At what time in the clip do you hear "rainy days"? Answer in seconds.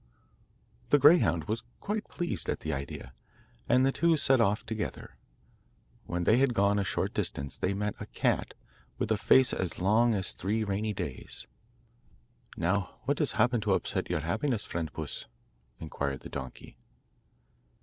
10.63-11.45